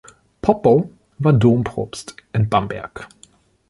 [0.41, 3.07] Poppo war Dompropst in Bamberg.